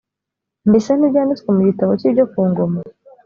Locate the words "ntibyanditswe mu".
0.93-1.61